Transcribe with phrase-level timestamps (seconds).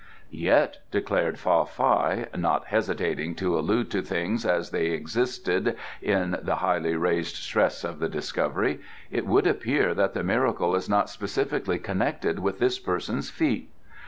[0.31, 6.55] "Yet," declared Fa Fai, not hesitating to allude to things as they existed, in the
[6.55, 8.79] highly raised stress of the discovery,
[9.11, 13.69] "it would appear that the miracle is not specifically connected with this person's feet.